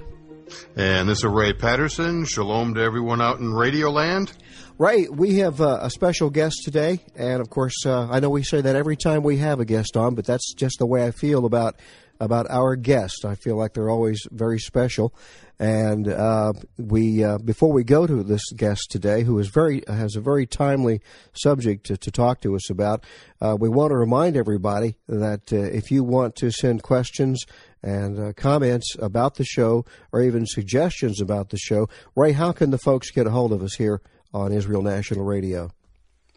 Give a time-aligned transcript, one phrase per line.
[0.76, 2.24] And this is Ray Patterson.
[2.26, 4.32] Shalom to everyone out in Radio Land.
[4.78, 8.44] Ray, we have uh, a special guest today, and of course, uh, I know we
[8.44, 11.10] say that every time we have a guest on, but that's just the way I
[11.10, 11.74] feel about
[12.20, 13.24] about our guests.
[13.24, 15.12] I feel like they're always very special,
[15.58, 20.14] and uh, we uh, before we go to this guest today, who is very has
[20.14, 21.00] a very timely
[21.32, 23.02] subject to, to talk to us about,
[23.40, 27.44] uh, we want to remind everybody that uh, if you want to send questions
[27.82, 32.78] and comments about the show or even suggestions about the show, Ray, how can the
[32.78, 34.00] folks get a hold of us here?
[34.32, 35.70] On Israel National Radio.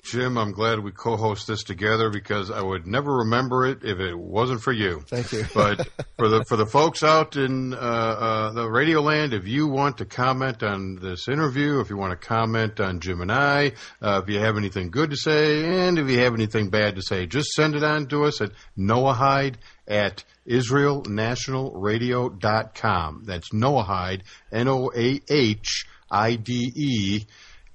[0.04, 4.18] Jim, I'm glad we co-host this together because I would never remember it if it
[4.18, 5.02] wasn't for you.
[5.02, 5.46] Thank you.
[5.54, 9.68] but for the for the folks out in uh, uh, the Radio Land, if you
[9.68, 13.74] want to comment on this interview, if you want to comment on Jim and I,
[14.02, 17.04] uh, if you have anything good to say, and if you have anything bad to
[17.04, 23.24] say, just send it on to us at Noahide at IsraelNationalRadio.com.
[23.26, 25.22] That's Noahide, N-O-A-H-I-D-E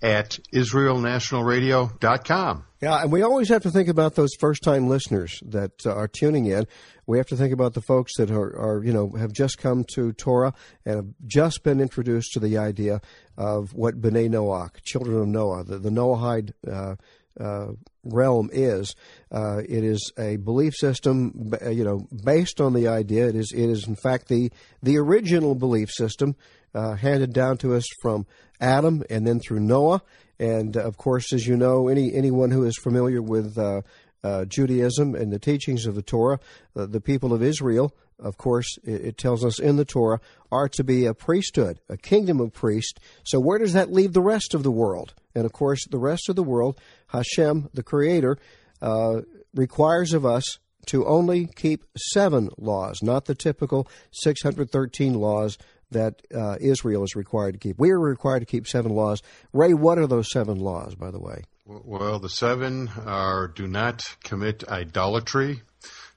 [0.03, 2.65] at israelnationalradio.com.
[2.81, 6.09] Yeah, and we always have to think about those first time listeners that uh, are
[6.09, 6.67] tuning in.
[7.07, 9.85] We have to think about the folks that are, are, you know, have just come
[9.95, 10.53] to Torah
[10.85, 13.01] and have just been introduced to the idea
[13.39, 16.97] of what B'nai Noach, children of Noah, the, the Noahide uh,
[17.41, 17.69] uh,
[18.05, 18.95] realm is.
[19.31, 23.29] Uh, it is a belief system, you know, based on the idea.
[23.29, 24.51] It is, it is in fact the
[24.83, 26.37] the original belief system
[26.75, 28.27] uh, handed down to us from
[28.61, 30.03] Adam and then through Noah.
[30.39, 33.83] And uh, of course, as you know, any anyone who is familiar with uh,
[34.23, 36.41] uh Judaism and the teachings of the Torah,
[36.75, 40.69] uh, the people of Israel, of course, it, it, tells us in the Torah, are
[40.71, 42.99] to be a priesthood, a kingdom of priests.
[43.25, 45.15] So where does that leave the rest of the world?
[45.35, 46.79] And of course, the rest of the world,
[47.09, 48.39] Hashem, the Creator,
[48.81, 49.21] uh,
[49.55, 55.59] requires of us to only keep seven laws, not the typical 613 laws
[55.91, 57.79] that uh, Israel is required to keep.
[57.79, 59.23] We are required to keep seven laws.
[59.53, 61.45] Ray, what are those seven laws, by the way?
[61.65, 65.63] Well, the seven are do not commit idolatry,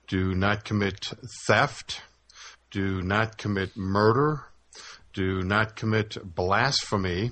[0.08, 1.12] do not commit
[1.47, 2.02] theft,
[2.72, 4.44] do not commit murder,
[5.13, 7.31] do not commit blasphemy,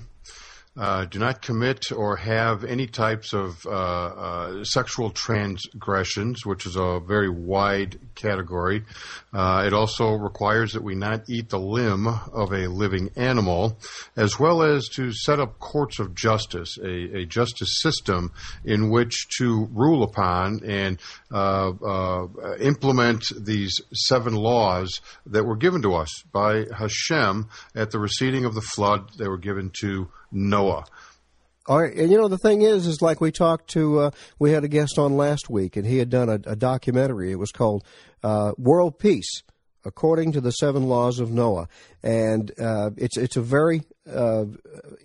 [0.78, 6.76] uh, do not commit or have any types of uh, uh, sexual transgressions, which is
[6.76, 8.84] a very wide category.
[9.32, 13.76] Uh, it also requires that we not eat the limb of a living animal,
[14.16, 18.32] as well as to set up courts of justice, a, a justice system
[18.64, 21.00] in which to rule upon and
[21.32, 22.26] uh, uh,
[22.60, 28.54] implement these seven laws that were given to us by Hashem at the receding of
[28.54, 29.10] the flood.
[29.18, 30.84] They were given to Noah.
[31.66, 34.52] All right, and you know the thing is, is like we talked to, uh, we
[34.52, 37.30] had a guest on last week, and he had done a, a documentary.
[37.30, 37.84] It was called
[38.22, 39.42] uh, "World Peace."
[39.84, 41.68] According to the seven laws of Noah,
[42.02, 44.46] and uh, it's it's a very uh,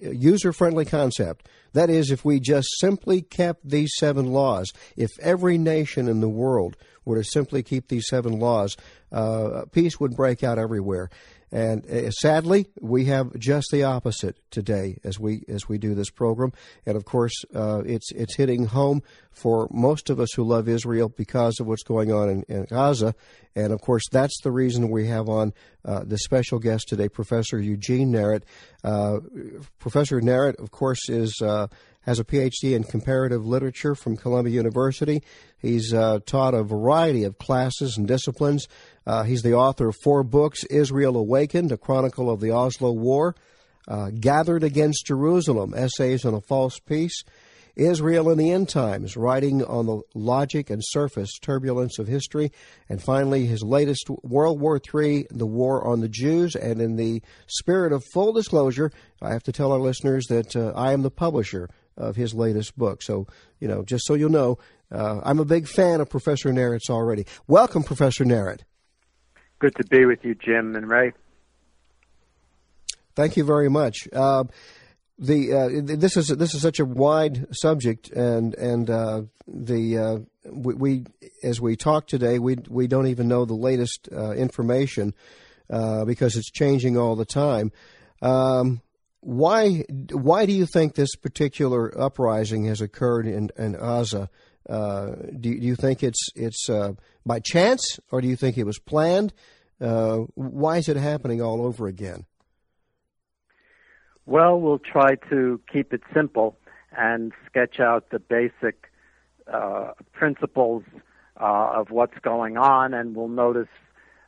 [0.01, 1.47] user friendly concept.
[1.73, 6.29] That is, if we just simply kept these seven laws, if every nation in the
[6.29, 8.75] world were to simply keep these seven laws,
[9.11, 11.09] uh, peace would break out everywhere.
[11.53, 16.09] And uh, sadly, we have just the opposite today as we as we do this
[16.09, 16.51] program.
[16.83, 21.09] And of course, uh, it's it's hitting home for most of us who love Israel
[21.09, 23.13] because of what's going on in, in Gaza.
[23.55, 25.53] And of course, that's the reason we have on
[25.85, 28.45] uh, the special guest today, Professor Eugene Narrett.
[28.83, 29.19] Uh,
[29.77, 31.67] Professor Narrett, of course, is uh,
[32.01, 35.23] has a PhD in comparative literature from Columbia University.
[35.57, 38.67] He's uh, taught a variety of classes and disciplines.
[39.05, 43.35] Uh, he's the author of four books Israel Awakened, a chronicle of the Oslo War,
[43.87, 47.23] uh, Gathered Against Jerusalem, Essays on a False Peace,
[47.75, 52.51] Israel in the End Times, writing on the logic and surface turbulence of history,
[52.87, 56.55] and finally his latest World War III, The War on the Jews.
[56.55, 58.91] And in the spirit of full disclosure,
[59.21, 62.77] I have to tell our listeners that uh, I am the publisher of his latest
[62.77, 63.01] book.
[63.01, 63.27] So,
[63.59, 64.59] you know, just so you'll know,
[64.91, 67.25] uh, I'm a big fan of Professor Narrett's already.
[67.47, 68.63] Welcome, Professor Narrett.
[69.63, 71.13] Good to be with you, Jim and Ray.
[73.15, 74.09] Thank you very much.
[74.11, 74.43] Uh,
[75.17, 80.17] the uh, this is this is such a wide subject, and and uh, the uh,
[80.51, 81.05] we, we,
[81.43, 85.13] as we talk today, we we don't even know the latest uh, information
[85.69, 87.71] uh, because it's changing all the time.
[88.21, 88.81] Um,
[89.21, 94.29] why why do you think this particular uprising has occurred in in Gaza?
[94.69, 96.69] Uh, do, do, you think it's it's
[97.25, 99.33] by chance, or do you think it was planned?
[99.79, 102.25] why is it happening all over again?
[104.25, 106.57] Well, we'll try to keep it simple
[106.97, 108.89] and sketch out the basic
[109.51, 110.83] uh, principles
[111.39, 113.67] uh, of what's going on, and we'll notice,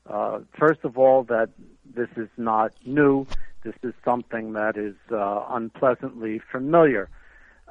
[0.10, 1.50] uh, first of all, that
[1.96, 3.26] this is not new.
[3.64, 7.10] This is something that is uh, unpleasantly familiar.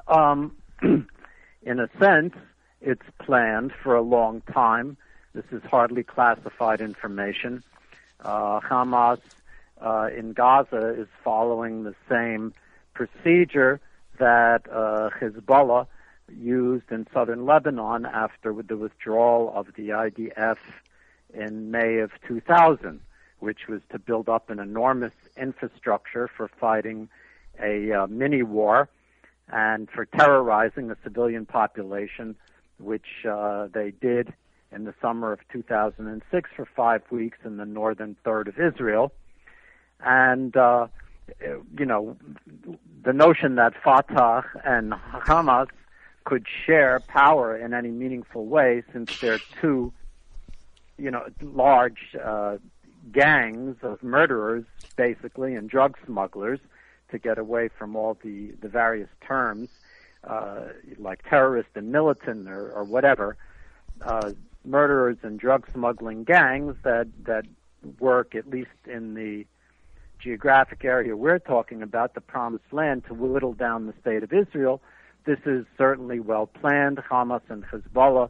[0.07, 2.33] Um, in a sense,
[2.81, 4.97] it's planned for a long time.
[5.33, 7.63] This is hardly classified information.
[8.21, 9.19] Uh, Hamas
[9.81, 12.53] uh, in Gaza is following the same
[12.93, 13.81] procedure
[14.17, 15.87] that uh, Hezbollah
[16.33, 20.57] used in southern Lebanon after the withdrawal of the IDF
[21.33, 23.01] in May of 2000,
[23.39, 27.09] which was to build up an enormous infrastructure for fighting
[27.61, 28.89] a uh, mini war
[29.49, 32.35] and for terrorizing the civilian population,
[32.79, 34.33] which uh, they did
[34.71, 39.11] in the summer of 2006 for five weeks in the northern third of Israel.
[40.01, 40.87] And uh,
[41.77, 42.17] you know
[43.03, 45.67] the notion that Fatah and Hamas
[46.23, 49.93] could share power in any meaningful way, since they're two,
[50.97, 52.57] you know, large uh,
[53.11, 56.59] gangs of murderers, basically, and drug smugglers,
[57.11, 59.69] to get away from all the the various terms
[60.27, 60.61] uh,
[60.97, 63.37] like terrorist and militant or, or whatever.
[64.01, 64.31] Uh,
[64.65, 67.45] murderers and drug smuggling gangs that that
[67.99, 69.45] work at least in the
[70.19, 74.81] geographic area we're talking about, the Promised Land, to whittle down the state of Israel.
[75.25, 76.97] This is certainly well planned.
[76.97, 78.29] Hamas and Hezbollah,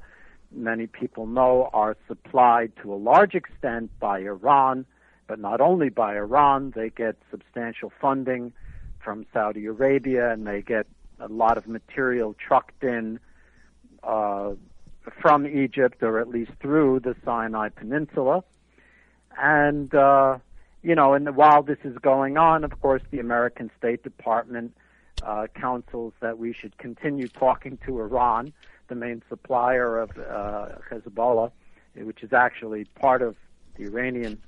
[0.52, 4.86] many people know, are supplied to a large extent by Iran,
[5.28, 6.74] but not only by Iran.
[6.76, 8.52] They get substantial funding
[9.00, 10.88] from Saudi Arabia, and they get
[11.20, 13.20] a lot of material trucked in
[14.04, 14.52] uh,
[15.22, 18.44] from Egypt, or at least through the Sinai Peninsula.
[19.38, 20.40] And uh,
[20.84, 24.76] you know, and while this is going on, of course, the American State Department
[25.24, 28.54] uh, counsels that we should continue talking to Iran,
[28.88, 31.52] the main supplier of uh, Hezbollah,
[31.96, 33.36] which is actually part of
[33.78, 34.42] the Iranian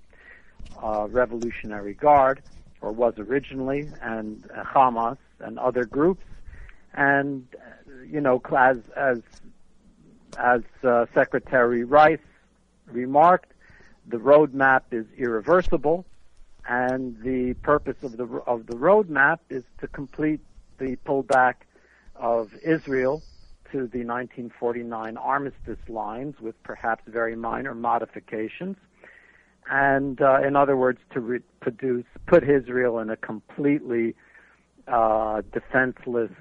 [0.81, 2.41] uh, Revolutionary Guard,
[2.81, 6.23] or was originally, and uh, Hamas and other groups.
[6.93, 7.47] And,
[8.05, 9.21] you know, as, as,
[10.37, 12.19] as uh, Secretary Rice
[12.87, 13.51] remarked,
[14.07, 16.05] the roadmap is irreversible
[16.67, 20.41] and the purpose of the of the roadmap is to complete
[20.79, 21.55] the pullback
[22.15, 23.23] of Israel
[23.71, 28.77] to the 1949 armistice lines with perhaps very minor modifications,
[29.69, 34.15] and uh, in other words, to re- produce put Israel in a completely
[34.87, 36.31] uh, defenseless,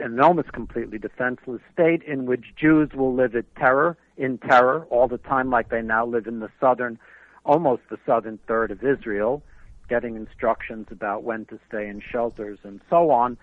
[0.00, 5.08] an almost completely defenseless state in which Jews will live in terror, in terror all
[5.08, 6.98] the time, like they now live in the southern
[7.46, 9.42] almost the southern third of Israel,
[9.88, 13.38] getting instructions about when to stay in shelters and so on.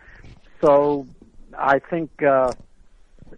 [0.62, 1.08] So
[1.58, 2.54] I think uh,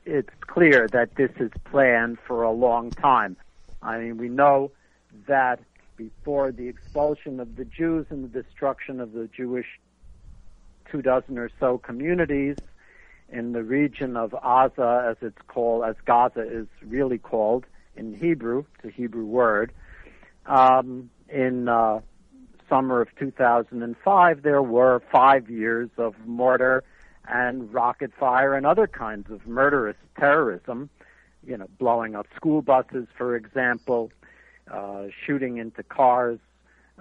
[0.06, 3.38] it's clear that this is planned for a long time.
[3.82, 4.72] I mean, we know
[5.28, 5.60] that
[5.96, 9.68] before the expulsion of the Jews and the destruction of the Jewish
[10.92, 12.58] two dozen or so communities
[13.36, 17.66] in the region of Gaza, as it's called, as Gaza is really called
[17.96, 19.72] in Hebrew, it's a Hebrew word,
[20.46, 22.00] um, in uh,
[22.70, 26.84] summer of 2005, there were five years of mortar
[27.28, 30.90] and rocket fire and other kinds of murderous terrorism,
[31.46, 34.12] you know, blowing up school buses, for example,
[34.72, 36.40] uh, shooting into cars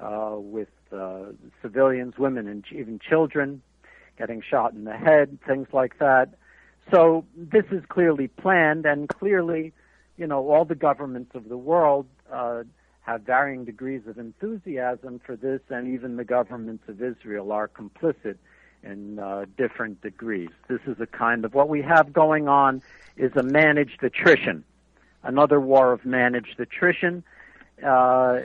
[0.02, 1.26] uh, with uh,
[1.62, 3.62] civilians, women, and even children,
[4.16, 6.35] getting shot in the head, things like that.
[6.92, 9.73] So this is clearly planned, and clearly,
[10.16, 12.64] you know, all the governments of the world uh,
[13.02, 18.37] have varying degrees of enthusiasm for this, and even the governments of Israel are complicit
[18.83, 20.50] in uh, different degrees.
[20.68, 22.83] This is a kind of what we have going on
[23.16, 24.64] is a managed attrition,
[25.23, 27.25] another war of managed attrition,
[27.85, 28.40] uh,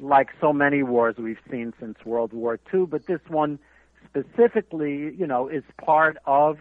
[0.00, 2.86] like so many wars we've seen since World War II.
[2.86, 3.58] But this one
[4.08, 6.58] specifically, you know, is part of.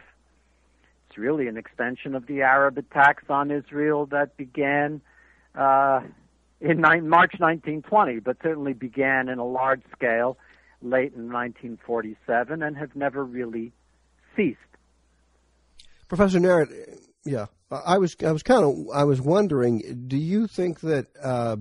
[1.08, 5.02] It's really an extension of the Arab attacks on Israel that began.
[5.54, 6.02] Uh,
[6.62, 10.38] in March 1920, but certainly began in a large scale
[10.82, 13.72] late in 1947 and have never really
[14.36, 14.60] ceased.
[16.08, 16.70] Professor Narrett,
[17.24, 21.58] yeah, I was I was kind of I was wondering, do you think that uh,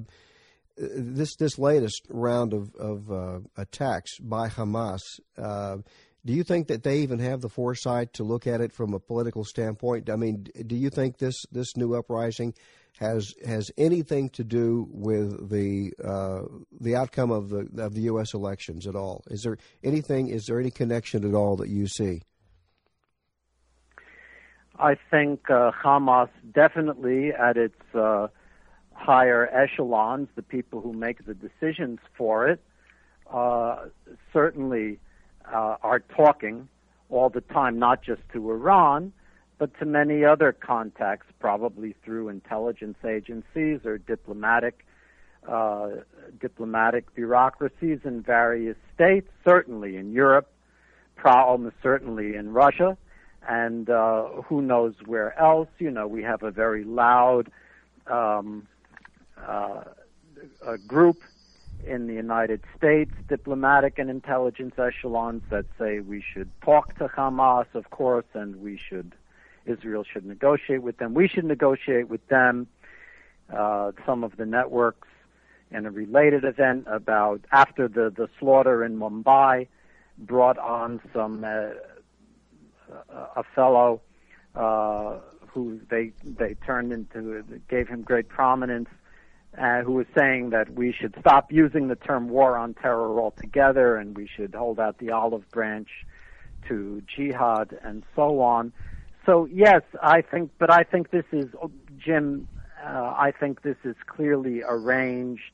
[0.76, 5.00] this this latest round of of uh, attacks by Hamas?
[5.37, 5.78] Uh,
[6.26, 8.99] do you think that they even have the foresight to look at it from a
[8.99, 10.09] political standpoint?
[10.09, 12.54] I mean, do you think this this new uprising
[12.99, 16.43] has has anything to do with the uh,
[16.81, 18.35] the outcome of the of the U.S.
[18.35, 19.23] elections at all?
[19.28, 20.28] Is there anything?
[20.28, 22.23] Is there any connection at all that you see?
[24.78, 28.28] I think uh, Hamas definitely at its uh,
[29.04, 32.61] higher echelons, the people who make the decisions for it,
[33.30, 33.87] uh,
[34.32, 34.99] certainly
[35.52, 36.68] uh, are talking
[37.11, 39.12] all the time, not just to Iran,
[39.58, 44.87] but to many other contacts, probably through intelligence agencies or diplomatic
[45.46, 45.88] uh,
[46.40, 50.50] diplomatic bureaucracies in various states, certainly in Europe,
[51.23, 52.96] almost certainly in Russia,
[53.46, 55.68] and uh, who knows where else.
[55.78, 57.50] You know, we have a very loud
[58.06, 58.66] um,
[59.47, 59.85] uh,
[60.67, 61.23] a group
[61.87, 67.67] in the United States, diplomatic and intelligence echelons that say we should talk to Hamas,
[67.75, 69.15] of course, and we should
[69.67, 71.15] Israel should negotiate with them.
[71.15, 72.67] We should negotiate with them.
[73.53, 75.09] Uh, some of the networks
[75.71, 79.69] in a related event about after the, the slaughter in Mumbai
[80.19, 81.71] brought on some uh,
[83.37, 84.01] a fellow
[84.55, 88.89] uh, who they they turned into gave him great prominence,
[89.58, 93.96] uh, who was saying that we should stop using the term war on terror altogether
[93.96, 95.88] and we should hold out the olive branch
[96.68, 98.73] to jihad and so on.
[99.26, 101.46] So yes, I think, but I think this is
[101.99, 102.49] Jim.
[102.84, 105.52] Uh, I think this is clearly arranged,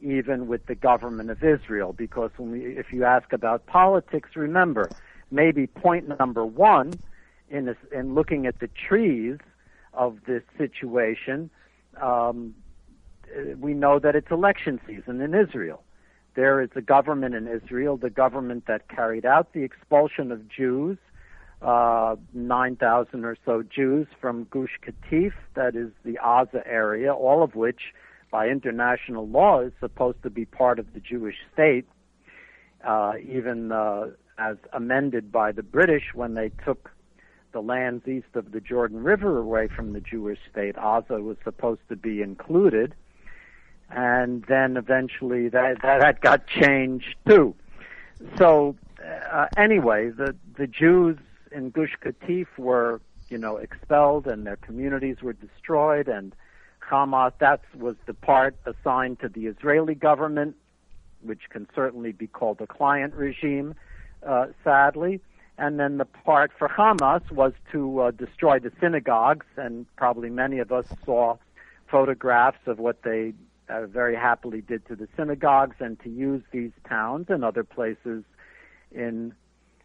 [0.00, 4.90] even with the government of Israel, because when we, if you ask about politics, remember
[5.30, 6.92] maybe point number one
[7.50, 9.38] in this, in looking at the trees
[9.92, 11.50] of this situation.
[12.00, 12.54] Um,
[13.58, 15.82] we know that it's election season in Israel.
[16.34, 20.98] There is a government in Israel, the government that carried out the expulsion of Jews
[21.62, 27.54] uh, 9,000 or so Jews from Gush Katif, that is the Gaza area, all of
[27.54, 27.94] which,
[28.30, 31.86] by international law, is supposed to be part of the Jewish state,
[32.86, 36.90] uh, even uh, as amended by the British when they took
[37.52, 40.74] the lands east of the Jordan River away from the Jewish state.
[40.74, 42.94] Gaza was supposed to be included,
[43.90, 47.54] and then eventually that that, that got changed too.
[48.38, 48.76] So
[49.30, 51.18] uh, anyway, the the Jews
[51.52, 56.34] in Gush Katif were, you know, expelled and their communities were destroyed, and
[56.88, 60.56] Hamas, that was the part assigned to the Israeli government,
[61.22, 63.74] which can certainly be called a client regime,
[64.26, 65.20] uh, sadly.
[65.58, 70.58] And then the part for Hamas was to uh, destroy the synagogues, and probably many
[70.58, 71.36] of us saw
[71.90, 73.32] photographs of what they
[73.68, 78.24] uh, very happily did to the synagogues, and to use these towns and other places
[78.92, 79.34] in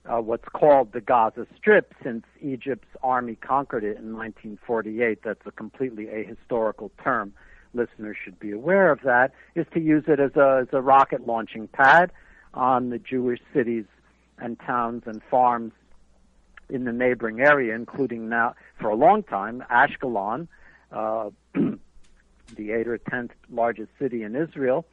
[0.05, 5.19] uh, what's called the Gaza Strip since Egypt's army conquered it in 1948.
[5.23, 7.33] That's a completely ahistorical term.
[7.73, 9.31] Listeners should be aware of that.
[9.55, 12.11] Is to use it as a as a rocket launching pad
[12.53, 13.85] on the Jewish cities
[14.37, 15.71] and towns and farms
[16.69, 20.47] in the neighboring area, including now for a long time Ashkelon,
[20.91, 21.29] uh,
[22.55, 24.85] the eighth or tenth largest city in Israel,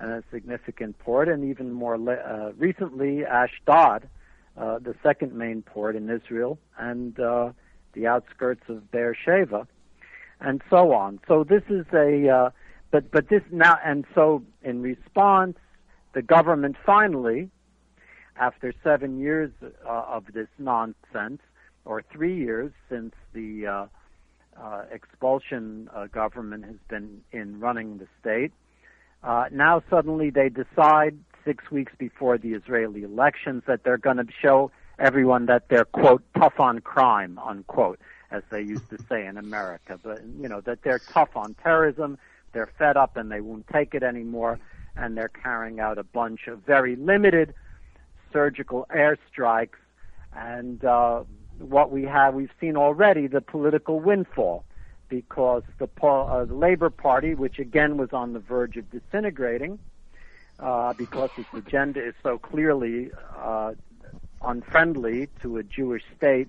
[0.00, 4.08] and a significant port, and even more uh, recently Ashdod,
[4.56, 7.52] uh, the second main port in Israel, and uh,
[7.94, 9.66] the outskirts of Beersheba,
[10.40, 11.20] and so on.
[11.26, 12.50] So this is a, uh,
[12.90, 15.56] but but this now, and so in response,
[16.14, 17.50] the government finally,
[18.36, 21.40] after seven years uh, of this nonsense,
[21.84, 23.88] or three years since the
[24.60, 28.52] uh, expulsion uh, government has been in running the state,
[29.22, 34.26] uh, now suddenly they decide six weeks before the Israeli elections that they're going to
[34.42, 37.98] show everyone that they're quote tough on crime unquote
[38.30, 39.98] as they used to say in America.
[40.02, 42.18] But you know that they're tough on terrorism
[42.52, 44.58] they're fed up and they won't take it anymore
[44.96, 47.54] and they're carrying out a bunch of very limited
[48.32, 49.78] surgical airstrikes.
[50.34, 51.24] And uh,
[51.58, 54.64] what we have we've seen already the political windfall
[55.08, 59.78] because the, uh, the Labor Party, which again was on the verge of disintegrating,
[60.60, 63.72] uh, because its agenda is so clearly uh,
[64.42, 66.48] unfriendly to a Jewish state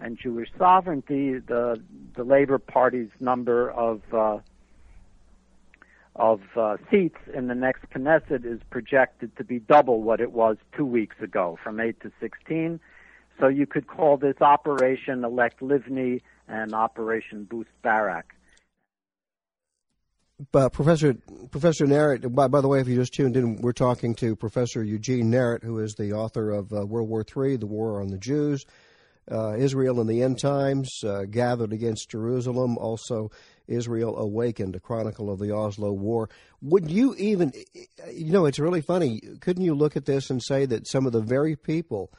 [0.00, 1.80] and Jewish sovereignty, the
[2.14, 4.38] the Labor Party's number of uh,
[6.16, 10.56] of uh, seats in the next Knesset is projected to be double what it was
[10.76, 12.78] two weeks ago, from 8 to 16.
[13.40, 18.34] So you could call this Operation Elect Livni and Operation Boost Barak.
[20.52, 21.14] Uh, Professor
[21.50, 22.34] Professor Narrett.
[22.34, 25.62] By, by, the way, if you just tuned in, we're talking to Professor Eugene Narrett,
[25.62, 28.64] who is the author of uh, World War III, The War on the Jews,
[29.30, 33.30] uh, Israel in the End Times, uh, Gathered Against Jerusalem, also
[33.68, 36.28] Israel Awakened, a chronicle of the Oslo War.
[36.62, 37.52] Would you even,
[38.12, 39.20] you know, it's really funny.
[39.40, 42.10] Couldn't you look at this and say that some of the very people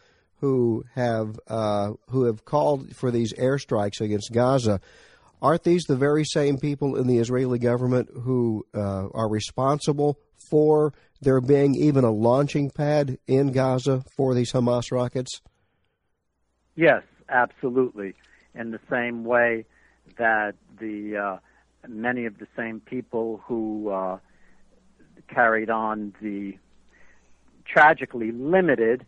[0.41, 4.79] who have uh, who have called for these airstrikes against Gaza
[5.41, 10.17] aren't these the very same people in the Israeli government who uh, are responsible
[10.49, 15.41] for there being even a launching pad in Gaza for these Hamas rockets?
[16.75, 18.13] Yes, absolutely.
[18.53, 19.65] In the same way
[20.17, 21.37] that the uh,
[21.87, 24.17] many of the same people who uh,
[25.27, 26.57] carried on the
[27.65, 29.05] tragically limited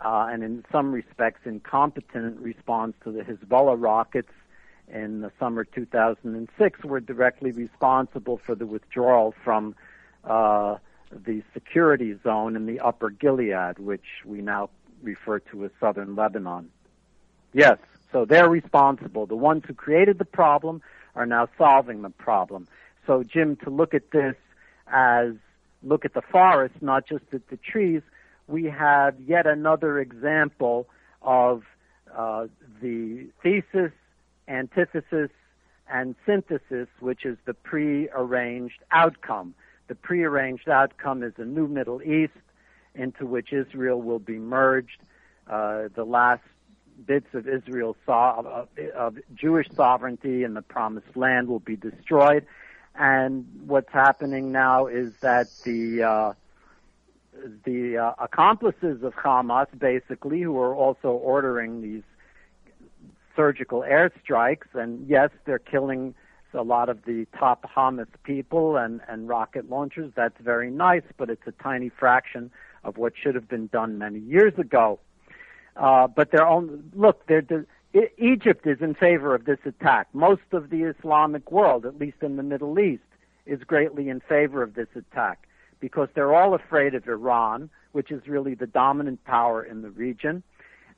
[0.00, 4.32] uh, and in some respects incompetent response to the Hezbollah rockets
[4.92, 9.74] in the summer 2006 were directly responsible for the withdrawal from
[10.24, 10.76] uh,
[11.10, 14.68] the security zone in the upper Galilee, which we now
[15.02, 16.70] refer to as southern Lebanon.
[17.52, 17.78] Yes,
[18.12, 19.26] so they're responsible.
[19.26, 20.82] The ones who created the problem
[21.14, 22.66] are now solving the problem.
[23.06, 24.34] So, Jim, to look at this
[24.88, 25.32] as
[25.82, 28.02] look at the forest, not just at the trees,
[28.46, 30.88] we have yet another example
[31.22, 31.62] of
[32.14, 32.46] uh,
[32.80, 33.92] the thesis
[34.48, 35.30] antithesis,
[35.90, 39.54] and synthesis, which is the prearranged outcome.
[39.88, 42.32] The prearranged outcome is a new Middle East
[42.94, 44.98] into which Israel will be merged.
[45.46, 46.42] Uh, the last
[47.06, 52.46] bits of Israel so- of Jewish sovereignty in the Promised Land will be destroyed.
[52.94, 56.32] And what's happening now is that the uh,
[57.64, 62.02] the uh, accomplices of Hamas, basically, who are also ordering these
[63.36, 66.14] surgical airstrikes, and yes, they're killing
[66.52, 70.12] a lot of the top Hamas people and, and rocket launchers.
[70.14, 72.50] That's very nice, but it's a tiny fraction
[72.84, 75.00] of what should have been done many years ago.
[75.76, 77.66] Uh, but they're on, look, they're, they're,
[78.18, 80.08] Egypt is in favor of this attack.
[80.12, 83.02] Most of the Islamic world, at least in the Middle East,
[83.46, 85.48] is greatly in favor of this attack
[85.80, 90.42] because they're all afraid of Iran, which is really the dominant power in the region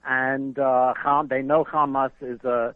[0.07, 0.95] and uh,
[1.29, 2.75] they know Hamas is a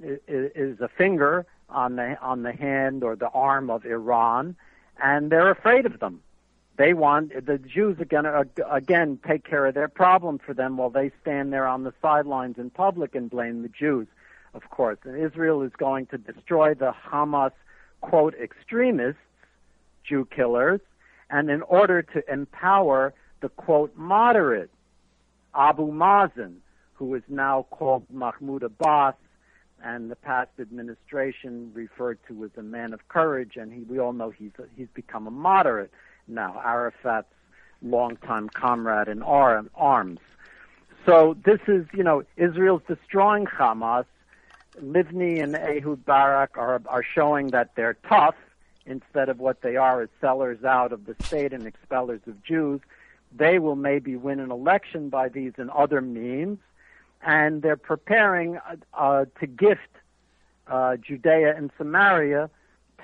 [0.00, 4.56] is a finger on the on the hand or the arm of Iran,
[5.02, 6.22] and they're afraid of them.
[6.76, 10.78] They want the Jews are going to again take care of their problem for them
[10.78, 14.08] while they stand there on the sidelines in public and blame the Jews,
[14.54, 14.98] of course.
[15.04, 17.52] And Israel is going to destroy the Hamas
[18.00, 19.20] quote extremists,
[20.02, 20.80] Jew killers,
[21.32, 24.70] and in order to empower the quote moderate
[25.54, 26.56] Abu Mazen,
[26.94, 29.14] who is now called Mahmoud Abbas,
[29.82, 34.12] and the past administration referred to as a man of courage, and he, we all
[34.12, 35.90] know he's a, he's become a moderate
[36.28, 36.60] now.
[36.64, 37.26] Arafat's
[37.82, 40.20] longtime comrade in arms.
[41.04, 44.04] So this is, you know, Israel's destroying Hamas.
[44.80, 48.36] Livni and Ehud Barak are are showing that they're tough
[48.86, 52.80] instead of what they are as sellers out of the state and expellers of Jews
[53.36, 56.58] they will maybe win an election by these and other means,
[57.22, 58.58] and they're preparing
[58.94, 59.80] uh, to gift
[60.66, 62.50] uh, Judea and Samaria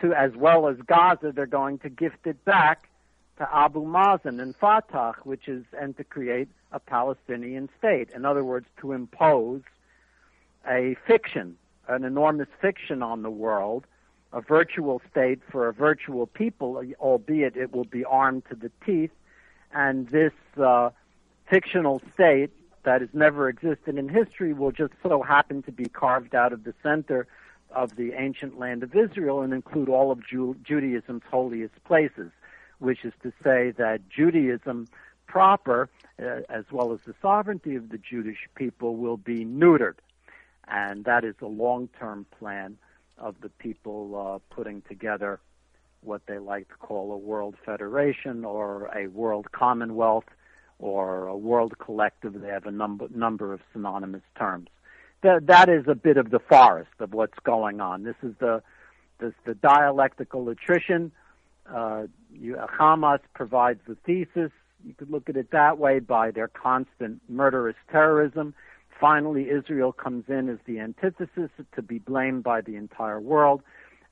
[0.01, 2.89] to, as well as Gaza, they're going to gift it back
[3.39, 8.11] to Abu Mazen and Fatah, which is, and to create a Palestinian state.
[8.15, 9.63] In other words, to impose
[10.69, 13.87] a fiction, an enormous fiction on the world,
[14.33, 19.11] a virtual state for a virtual people, albeit it will be armed to the teeth,
[19.73, 20.91] and this uh,
[21.49, 22.51] fictional state
[22.85, 26.65] that has never existed in history will just so happen to be carved out of
[26.65, 27.27] the center
[27.71, 32.31] of the ancient land of Israel and include all of Ju- Judaism's holiest places,
[32.79, 34.89] which is to say that Judaism
[35.27, 39.97] proper, uh, as well as the sovereignty of the Jewish people, will be neutered.
[40.67, 42.79] And that is a long term plan
[43.19, 45.41] of the people uh, putting together
[46.03, 50.25] what they like to call a world federation or a world commonwealth
[50.79, 52.41] or a world collective.
[52.41, 54.69] They have a number number of synonymous terms.
[55.23, 58.05] That that is a bit of the forest of what's going on.
[58.05, 58.63] This is the
[59.19, 61.13] this the dialectical attrition.
[61.69, 64.53] Uh, you, Hamas provides the thesis.
[64.85, 68.55] You could look at it that way by their constant murderous terrorism.
[69.01, 73.63] Finally, Israel comes in as the antithesis to be blamed by the entire world.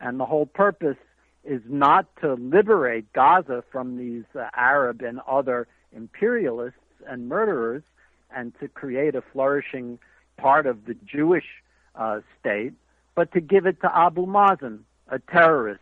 [0.01, 0.99] And the whole purpose
[1.44, 7.83] is not to liberate Gaza from these uh, Arab and other imperialists and murderers
[8.35, 9.99] and to create a flourishing
[10.37, 11.46] part of the Jewish
[11.94, 12.75] uh, state,
[13.14, 15.81] but to give it to Abu Mazen, a terrorist,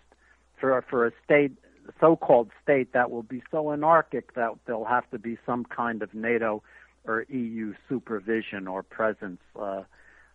[0.61, 1.53] for, for a state,
[2.01, 6.14] so-called state that will be so anarchic that there'll have to be some kind of
[6.14, 6.62] NATO
[7.07, 9.83] or EU supervision or presence uh,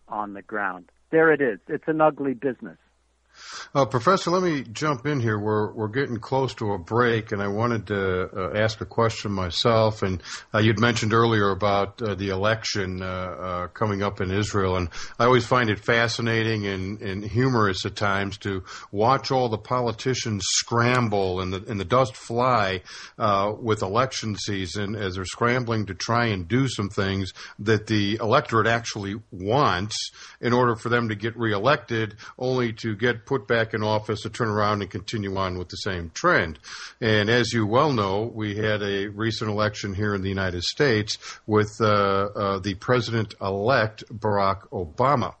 [0.08, 0.90] on the ground.
[1.10, 1.58] There it is.
[1.68, 2.78] It's an ugly business.
[3.72, 5.38] Uh, Professor, let me jump in here.
[5.38, 9.30] We're we're getting close to a break, and I wanted to uh, ask a question
[9.30, 10.02] myself.
[10.02, 10.22] And
[10.52, 14.88] uh, you'd mentioned earlier about uh, the election uh, uh, coming up in Israel, and
[15.18, 20.42] I always find it fascinating and, and humorous at times to watch all the politicians
[20.46, 22.82] scramble and the and the dust fly
[23.60, 28.66] with election season as they're scrambling to try and do some things that the electorate
[28.66, 33.84] actually wants in order for them to get reelected, only to get put back in
[33.84, 36.58] office to turn around and continue on with the same trend.
[37.00, 41.16] And as you well know, we had a recent election here in the United States
[41.46, 45.34] with uh, uh, the president elect Barack Obama.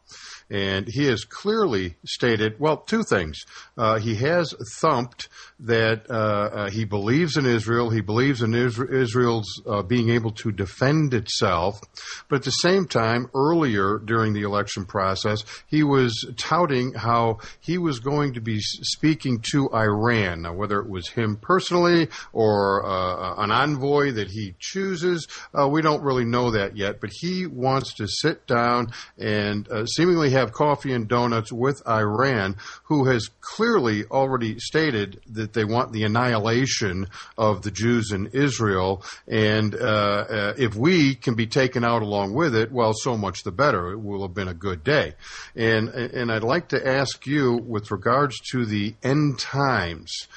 [0.48, 3.40] And he has clearly stated, well, two things.
[3.76, 5.28] Uh, he has thumped
[5.62, 7.90] that uh, uh, he believes in Israel.
[7.90, 11.80] He believes in Israel's uh, being able to defend itself.
[12.28, 17.76] But at the same time, earlier during the election process, he was touting how he
[17.76, 20.42] was going to be speaking to Iran.
[20.42, 25.82] Now, whether it was him personally or uh, an envoy that he chooses, uh, we
[25.82, 27.00] don't really know that yet.
[27.00, 32.56] But he wants to sit down and uh, seemingly have coffee and donuts with Iran,
[32.84, 38.26] who has clearly already stated that that they want the annihilation of the Jews in
[38.32, 39.02] Israel.
[39.26, 43.42] And uh, uh, if we can be taken out along with it, well, so much
[43.42, 43.92] the better.
[43.92, 45.14] It will have been a good day.
[45.56, 50.28] And and I'd like to ask you with regards to the end times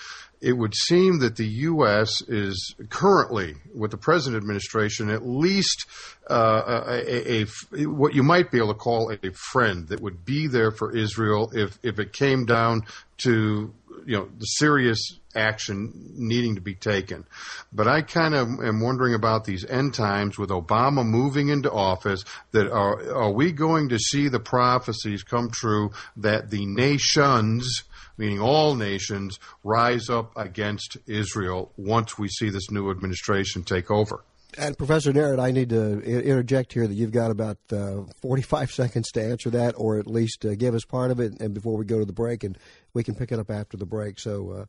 [0.43, 2.21] it would seem that the U.S.
[2.27, 5.85] is currently, with the present administration, at least
[6.29, 7.45] uh, a, a,
[7.77, 10.93] a, what you might be able to call a friend that would be there for
[10.93, 12.81] Israel if, if it came down
[13.19, 13.73] to
[14.05, 17.25] you know the serious action needing to be taken.
[17.71, 22.23] But I kind of am wondering about these end times with Obama moving into office.
[22.51, 27.83] That are are we going to see the prophecies come true that the nations
[28.17, 34.23] meaning all nations, rise up against Israel once we see this new administration take over.
[34.57, 39.11] And Professor Narrett, I need to interject here that you've got about uh, 45 seconds
[39.11, 41.85] to answer that, or at least uh, give us part of it, and before we
[41.85, 42.57] go to the break, and
[42.93, 44.19] we can pick it up after the break.
[44.19, 44.65] So uh,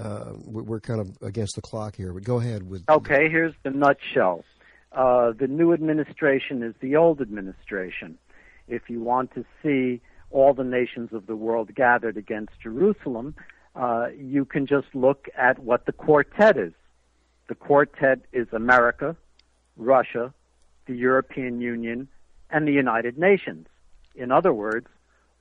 [0.00, 2.12] uh we're kind of against the clock here.
[2.12, 2.84] But go ahead with.
[2.88, 4.44] Okay, here's the nutshell.
[4.90, 8.18] Uh, the new administration is the old administration.
[8.68, 13.34] If you want to see all the nations of the world gathered against Jerusalem,
[13.74, 16.72] uh, you can just look at what the quartet is.
[17.48, 19.16] The quartet is America,
[19.76, 20.32] Russia,
[20.86, 22.08] the European Union,
[22.50, 23.66] and the United Nations.
[24.14, 24.86] In other words,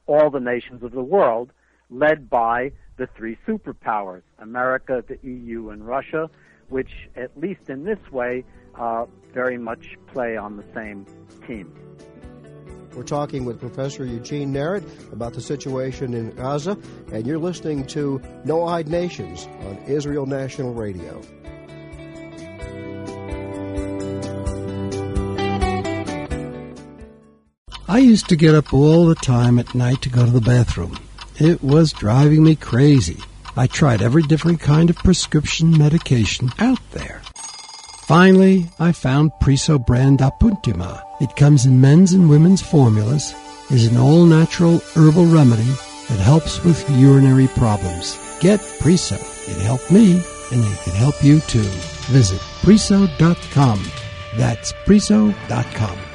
[0.08, 1.52] all the nations of the world
[1.90, 6.30] led by the three superpowers, America, the EU, and Russia,
[6.70, 8.44] which, at least in this way,
[8.76, 11.06] uh, very much play on the same
[11.46, 11.74] team.
[12.96, 14.84] We're talking with Professor Eugene Narrett
[15.14, 16.78] about the situation in Gaza,
[17.12, 21.22] and you're listening to Noahide Nations on Israel National Radio.
[27.88, 30.97] I used to get up all the time at night to go to the bathroom.
[31.39, 33.17] It was driving me crazy.
[33.58, 37.21] I tried every different kind of prescription medication out there.
[38.04, 41.04] Finally, I found Priso brand Apuntima.
[41.19, 43.34] It comes in men's and women's formulas,
[43.69, 45.71] is an all-natural herbal remedy
[46.10, 48.17] that helps with urinary problems.
[48.39, 49.19] Get Priso.
[49.50, 50.13] It helped me,
[50.52, 51.69] and it can help you too.
[52.06, 53.80] Visit Priso.com.
[54.38, 56.11] That's Priso.com.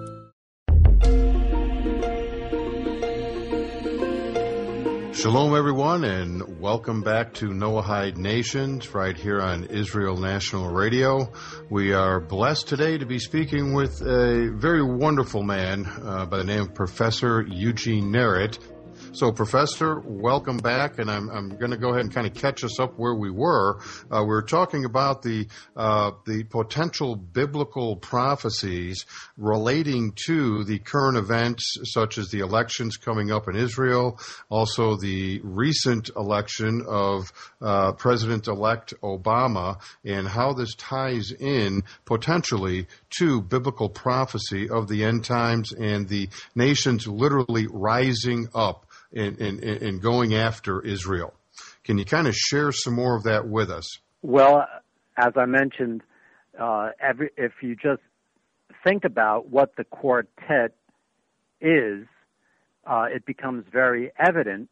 [5.21, 11.31] Shalom, everyone, and welcome back to Noahide Nations right here on Israel National Radio.
[11.69, 16.43] We are blessed today to be speaking with a very wonderful man uh, by the
[16.43, 18.57] name of Professor Eugene Narrett.
[19.13, 22.63] So, Professor, welcome back, and I'm, I'm going to go ahead and kind of catch
[22.63, 23.81] us up where we were.
[24.09, 31.17] Uh, we were talking about the uh, the potential biblical prophecies relating to the current
[31.17, 34.17] events, such as the elections coming up in Israel,
[34.49, 43.41] also the recent election of uh, President-elect Obama, and how this ties in potentially to
[43.41, 50.01] biblical prophecy of the end times and the nations literally rising up and, and, and
[50.01, 51.33] going after Israel.
[51.83, 53.99] Can you kind of share some more of that with us?
[54.21, 54.65] Well,
[55.17, 56.01] as I mentioned,
[56.59, 58.01] uh, every, if you just
[58.83, 60.75] think about what the quartet
[61.59, 62.05] is,
[62.85, 64.69] uh, it becomes very evident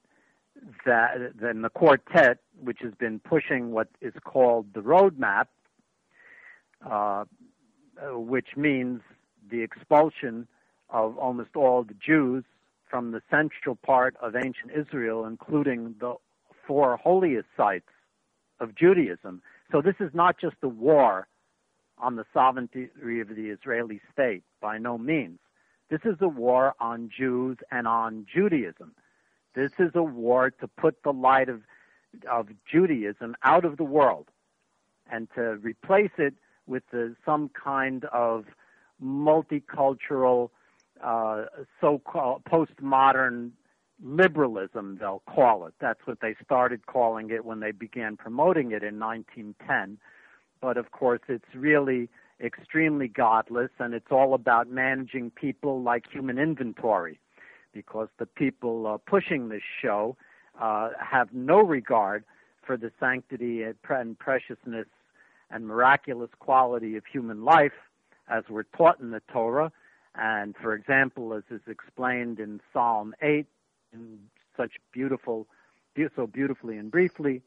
[0.86, 5.46] that then the quartet, which has been pushing what is called the roadmap,
[6.90, 7.24] uh,
[8.12, 9.02] which means
[9.50, 10.48] the expulsion
[10.90, 12.44] of almost all the Jews
[12.90, 16.16] from the central part of ancient Israel, including the
[16.66, 17.90] four holiest sites
[18.60, 19.42] of Judaism.
[19.72, 21.28] So this is not just a war
[21.98, 25.40] on the sovereignty of the Israeli state, by no means.
[25.90, 28.94] This is a war on Jews and on Judaism.
[29.56, 31.62] This is a war to put the light of,
[32.30, 34.28] of Judaism out of the world
[35.12, 36.36] and to replace it
[36.68, 38.46] with the, some kind of
[39.04, 40.52] multicultural
[41.04, 41.46] uh,
[41.80, 43.52] so-called postmodern
[44.04, 45.74] liberalism, they'll call it.
[45.80, 49.98] That's what they started calling it when they began promoting it in 1910.
[50.62, 52.10] But of course, it's really
[52.42, 57.20] extremely godless, and it's all about managing people like human inventory,
[57.74, 60.16] because the people uh, pushing this show
[60.60, 62.24] uh, have no regard
[62.66, 64.88] for the sanctity and preciousness
[65.52, 67.74] and miraculous quality of human life
[68.30, 69.72] as we're taught in the Torah
[70.20, 73.46] and for example, as is explained in Psalm 8,
[73.94, 74.20] in
[74.58, 75.48] such beautiful,
[76.16, 77.42] so beautifully and briefly,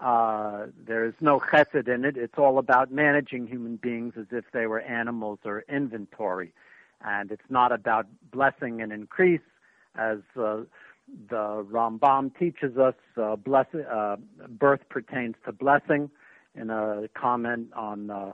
[0.00, 2.16] uh, there is no chesed in it.
[2.16, 6.52] It's all about managing human beings as if they were animals or inventory.
[7.04, 9.40] And it's not about blessing and increase,
[9.96, 10.62] as uh,
[11.28, 12.94] the Rambam teaches us.
[13.16, 14.16] Uh, bless, uh,
[14.48, 16.10] birth pertains to blessing
[16.54, 18.32] in a comment on uh,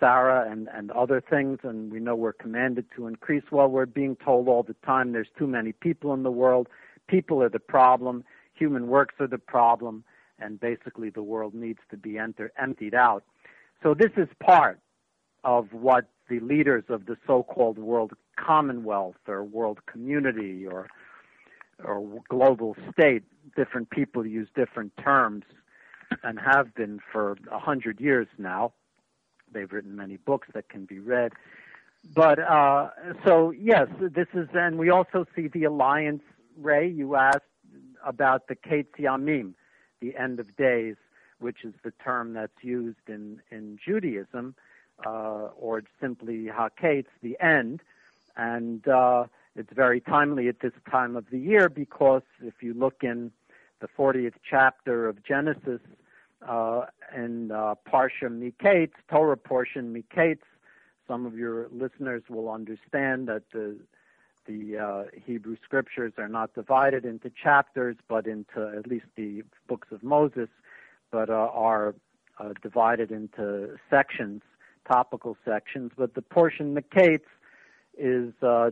[0.00, 3.44] Sarah and, and other things, and we know we're commanded to increase.
[3.50, 6.68] Well, we're being told all the time there's too many people in the world.
[7.08, 8.24] People are the problem.
[8.54, 10.04] Human works are the problem,
[10.38, 13.24] and basically the world needs to be enter, emptied out.
[13.82, 14.80] So this is part
[15.44, 20.88] of what the leaders of the so-called world commonwealth or world community or
[21.84, 23.22] or global state,
[23.54, 25.44] different people use different terms
[26.24, 28.72] and have been for a hundred years now
[29.52, 31.32] They've written many books that can be read.
[32.14, 32.90] But uh,
[33.24, 36.22] so yes, this is, and we also see the alliance.
[36.56, 37.42] Ray, you asked
[38.04, 39.54] about the Ketz Yamim,
[40.00, 40.96] the end of days,
[41.38, 44.54] which is the term that's used in in Judaism,
[45.04, 47.80] uh, or simply Haketz, the end,
[48.36, 49.24] and uh,
[49.56, 53.32] it's very timely at this time of the year because if you look in
[53.80, 55.80] the 40th chapter of Genesis,
[56.46, 56.82] uh,
[57.14, 60.40] in uh, Parsha Miketz, Torah portion Miketz.
[61.06, 63.78] Some of your listeners will understand that the
[64.46, 69.88] the uh, Hebrew scriptures are not divided into chapters, but into at least the books
[69.90, 70.48] of Moses,
[71.10, 71.94] but uh, are
[72.38, 74.40] uh, divided into sections,
[74.90, 75.92] topical sections.
[75.96, 77.26] But the portion Miketz
[77.98, 78.70] is uh,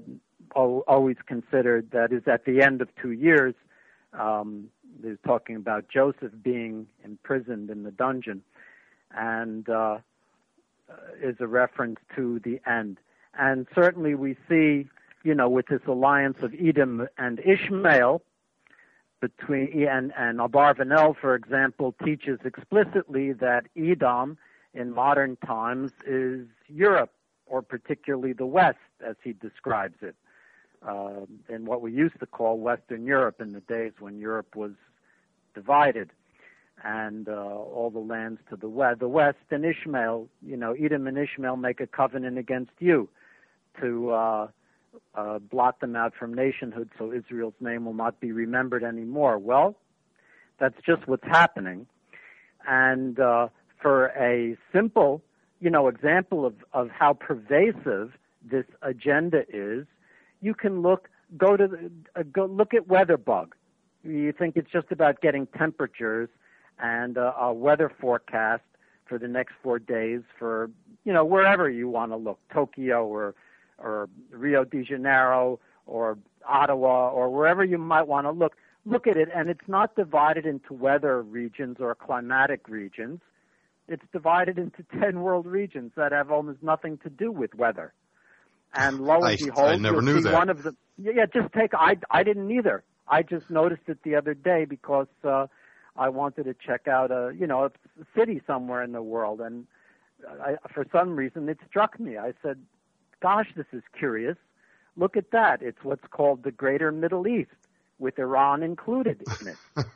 [0.54, 3.54] always considered that is at the end of two years.
[4.12, 4.68] Um,
[5.04, 8.42] is talking about Joseph being imprisoned in the dungeon,
[9.16, 9.98] and uh,
[11.22, 12.98] is a reference to the end.
[13.38, 14.88] And certainly we see,
[15.22, 18.22] you know, with this alliance of Edom and Ishmael,
[19.20, 24.38] between and and Abarvanel, for example, teaches explicitly that Edom
[24.74, 27.12] in modern times is Europe,
[27.46, 30.14] or particularly the West, as he describes it
[30.86, 34.72] uh, in what we used to call Western Europe in the days when Europe was
[35.54, 36.10] divided,
[36.84, 39.00] and uh, all the lands to the west.
[39.00, 43.08] The west and Ishmael, you know, Edom and Ishmael make a covenant against you
[43.80, 44.48] to uh,
[45.14, 49.38] uh, blot them out from nationhood, so Israel's name will not be remembered anymore.
[49.38, 49.76] Well,
[50.58, 51.86] that's just what's happening,
[52.66, 53.48] and uh,
[53.80, 55.22] for a simple,
[55.60, 58.12] you know, example of of how pervasive
[58.42, 59.86] this agenda is
[60.40, 63.48] you can look go to the, uh, go look at WeatherBug.
[64.04, 66.28] You think it's just about getting temperatures
[66.78, 68.62] and uh, a weather forecast
[69.06, 70.70] for the next four days for
[71.04, 73.34] you know wherever you want to look, Tokyo or
[73.78, 76.18] or Rio de Janeiro or
[76.48, 80.46] Ottawa or wherever you might want to look, look at it, and it's not divided
[80.46, 83.20] into weather regions or climatic regions.
[83.88, 87.92] It's divided into 10 world regions that have almost nothing to do with weather.
[88.76, 90.32] And lo and I, behold, I never knew that.
[90.32, 92.84] one of the yeah, just take I I didn't either.
[93.08, 95.46] I just noticed it the other day because uh
[95.96, 97.70] I wanted to check out a you know a
[98.16, 99.66] city somewhere in the world and
[100.28, 102.16] I, for some reason it struck me.
[102.18, 102.58] I said,
[103.20, 104.36] "Gosh, this is curious.
[104.96, 105.62] Look at that.
[105.62, 107.50] It's what's called the Greater Middle East
[107.98, 109.56] with Iran included in it.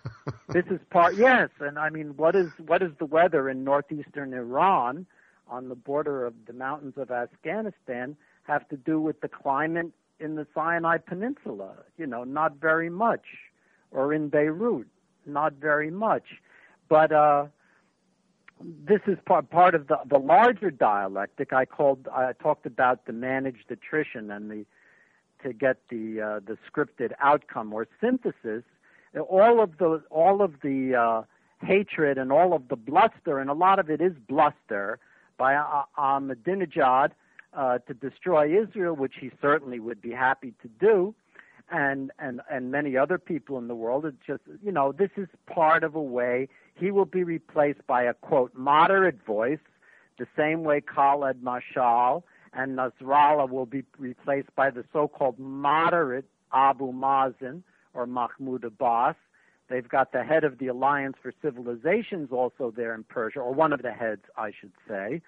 [0.49, 4.33] this is part yes, and I mean what is what is the weather in northeastern
[4.35, 5.07] Iran
[5.49, 8.16] on the border of the mountains of Afghanistan
[8.53, 11.71] have to do with the climate in the Sinai Peninsula?
[11.97, 13.25] You know, not very much.
[13.93, 14.87] Or in Beirut,
[15.27, 16.27] not very much.
[16.89, 17.47] But uh
[18.87, 23.13] this is part part of the the larger dialectic I called I talked about the
[23.13, 24.67] managed attrition and the
[25.43, 28.65] to get the uh, the scripted outcome or synthesis
[29.29, 31.23] all of the all of the uh,
[31.67, 34.99] hatred and all of the bluster and a lot of it is bluster
[35.39, 37.11] by uh, Ahmadinejad
[37.55, 41.15] uh, to destroy Israel which he certainly would be happy to do
[41.71, 45.29] and and and many other people in the world it's just you know this is
[45.47, 46.49] part of a way
[46.81, 49.59] he will be replaced by a quote moderate voice,
[50.19, 52.23] the same way Khaled Mashal
[52.55, 57.63] and Nasrallah will be replaced by the so-called moderate Abu Mazen
[57.95, 59.15] or Mahmoud Abbas.
[59.69, 63.73] They've got the head of the Alliance for Civilizations also there in Persia, or one
[63.73, 65.21] of the heads, I should say.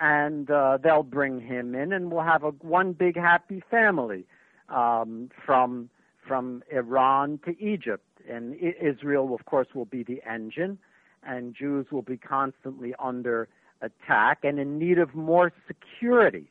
[0.00, 4.24] And uh, they'll bring him in, and we'll have a one big happy family
[4.68, 5.90] um, from
[6.26, 10.78] from Iran to Egypt and Israel, of course, will be the engine,
[11.22, 13.48] and Jews will be constantly under
[13.80, 16.50] attack and in need of more security.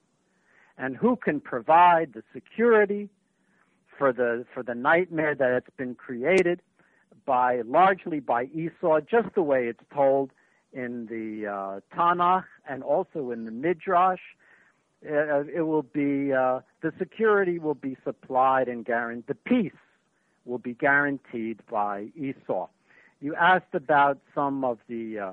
[0.77, 3.10] And who can provide the security
[3.97, 6.62] for the for the nightmare that has been created
[7.25, 10.32] by largely by Esau, just the way it's told
[10.74, 14.22] in the uh, Tanakh and also in the Midrash.
[15.04, 19.28] Uh, it will be uh, the security will be supplied and guaranteed.
[19.28, 19.72] The peace
[20.46, 22.68] will be guaranteed by Esau.
[23.20, 25.32] You asked about some of the uh,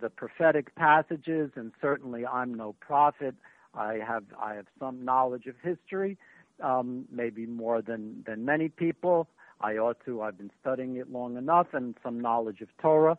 [0.00, 3.34] the prophetic passages, and certainly I'm no prophet.
[3.74, 6.16] I have I have some knowledge of history,
[6.62, 9.28] um, maybe more than than many people.
[9.60, 10.22] I ought to.
[10.22, 13.18] I've been studying it long enough, and some knowledge of Torah.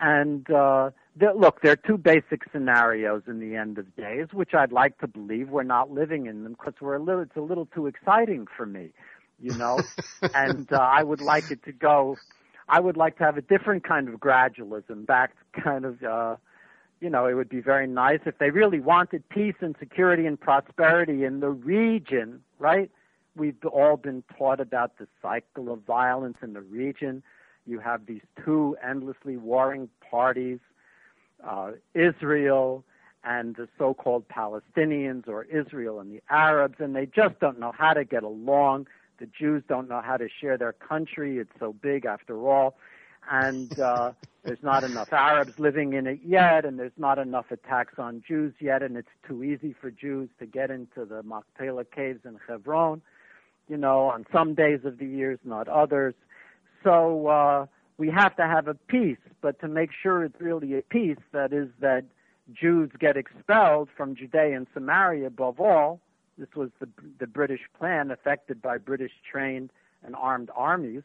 [0.00, 4.54] And uh, there, look, there are two basic scenarios in the end of days, which
[4.54, 7.22] I'd like to believe we're not living in them because we're a little.
[7.22, 8.90] It's a little too exciting for me
[9.42, 9.80] you know,
[10.34, 12.16] and uh, I would like it to go.
[12.68, 16.36] I would like to have a different kind of gradualism, back kind of, uh,
[17.00, 20.40] you know, it would be very nice if they really wanted peace and security and
[20.40, 22.90] prosperity in the region, right?
[23.34, 27.22] We've all been taught about the cycle of violence in the region.
[27.66, 30.58] You have these two endlessly warring parties,
[31.46, 32.84] uh, Israel
[33.24, 37.92] and the so-called Palestinians, or Israel and the Arabs, and they just don't know how
[37.92, 38.88] to get along
[39.22, 41.38] the Jews don't know how to share their country.
[41.38, 42.76] It's so big after all.
[43.30, 44.12] And uh,
[44.44, 48.52] there's not enough Arabs living in it yet, and there's not enough attacks on Jews
[48.58, 53.00] yet, and it's too easy for Jews to get into the Machpelah caves in Hebron,
[53.68, 56.14] you know, on some days of the years, not others.
[56.82, 57.66] So uh,
[57.98, 61.52] we have to have a peace, but to make sure it's really a peace, that
[61.52, 62.04] is that
[62.52, 66.00] Jews get expelled from Judea and Samaria above all,
[66.38, 69.70] this was the, the British plan, affected by British trained
[70.02, 71.02] and armed armies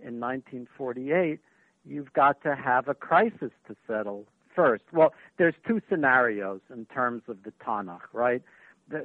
[0.00, 1.38] in 1948.
[1.86, 4.24] You've got to have a crisis to settle
[4.54, 4.84] first.
[4.92, 8.42] Well, there's two scenarios in terms of the Tanakh, right?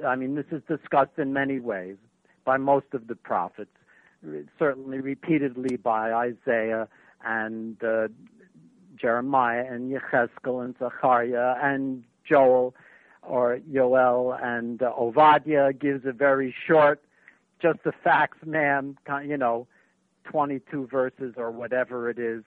[0.06, 1.96] I mean, this is discussed in many ways
[2.44, 3.70] by most of the prophets,
[4.58, 6.88] certainly repeatedly by Isaiah
[7.24, 8.08] and uh,
[8.96, 12.74] Jeremiah and Yechezkel and Zechariah and Joel
[13.22, 17.02] or Yoel and uh, Ovadia gives a very short,
[17.60, 19.66] just the facts, ma'am, you know,
[20.24, 22.44] 22 verses or whatever it is,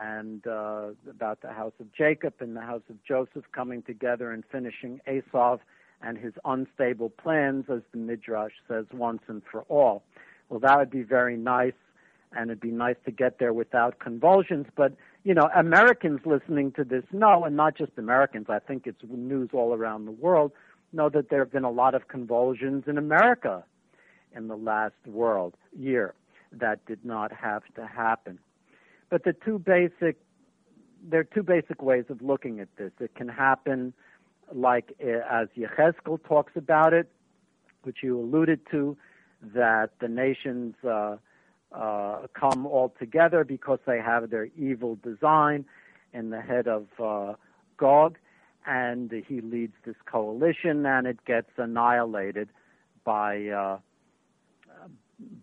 [0.00, 4.44] and uh, about the house of Jacob and the house of Joseph coming together and
[4.50, 5.58] finishing Esau
[6.00, 10.04] and his unstable plans, as the Midrash says once and for all.
[10.48, 11.74] Well, that would be very nice,
[12.32, 14.94] and it'd be nice to get there without convulsions, but
[15.24, 19.50] you know, Americans listening to this know, and not just Americans, I think it's news
[19.52, 20.52] all around the world,
[20.92, 23.64] know that there have been a lot of convulsions in America
[24.34, 26.14] in the last world year
[26.52, 28.38] that did not have to happen.
[29.10, 30.16] But the two basic
[31.08, 32.90] there are two basic ways of looking at this.
[32.98, 33.92] It can happen
[34.52, 37.08] like eh, as Yechezkel talks about it,
[37.82, 38.96] which you alluded to,
[39.42, 41.16] that the nations uh,
[41.72, 45.64] uh, come all together because they have their evil design
[46.12, 47.34] in the head of uh,
[47.76, 48.18] Gog,
[48.66, 52.48] and he leads this coalition, and it gets annihilated
[53.04, 53.78] by uh,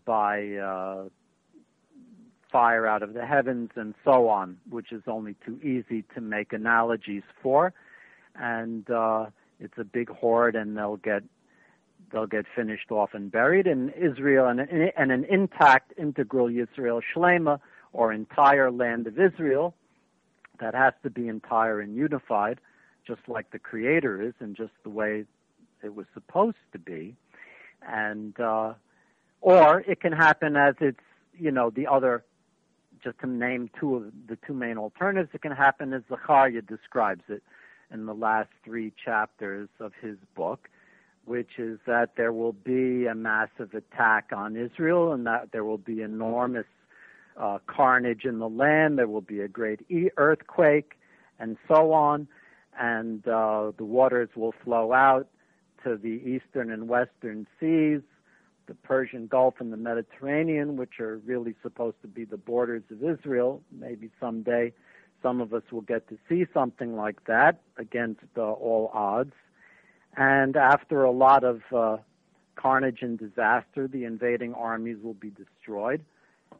[0.05, 1.05] by uh,
[2.51, 6.53] fire out of the heavens and so on, which is only too easy to make
[6.53, 7.73] analogies for,
[8.35, 9.25] and uh,
[9.59, 11.23] it's a big horde, and they'll get
[12.11, 13.67] they'll get finished off and buried.
[13.67, 17.59] in Israel and, and an intact, integral Yisrael Shlema,
[17.93, 19.73] or entire land of Israel,
[20.59, 22.59] that has to be entire and unified,
[23.07, 25.25] just like the Creator is, and just the way
[25.83, 27.15] it was supposed to be.
[27.87, 28.73] And uh,
[29.41, 30.99] or it can happen as it's
[31.37, 32.23] you know the other.
[33.03, 37.21] Just to name two of the two main alternatives, it can happen as Zechariah describes
[37.27, 37.43] it
[37.91, 40.69] in the last three chapters of his book
[41.25, 45.77] which is that there will be a massive attack on Israel and that there will
[45.77, 46.65] be enormous
[47.37, 48.97] uh, carnage in the land.
[48.97, 50.97] There will be a great e- earthquake
[51.39, 52.27] and so on.
[52.79, 55.27] And uh, the waters will flow out
[55.83, 58.01] to the eastern and western seas,
[58.67, 63.03] the Persian Gulf and the Mediterranean, which are really supposed to be the borders of
[63.03, 63.61] Israel.
[63.71, 64.73] Maybe someday
[65.21, 69.33] some of us will get to see something like that against uh, all odds.
[70.17, 71.97] And after a lot of uh,
[72.55, 76.03] carnage and disaster, the invading armies will be destroyed,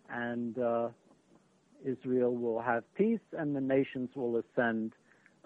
[0.10, 0.89] and uh,
[1.86, 4.93] Israel will have peace, and the nations will ascend.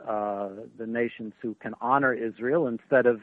[0.07, 0.47] Uh,
[0.77, 3.19] the nations who can honor Israel instead of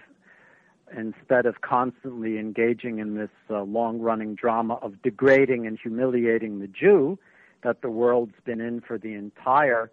[0.95, 7.19] instead of constantly engaging in this uh, long-running drama of degrading and humiliating the Jew
[7.63, 9.91] that the world's been in for the entire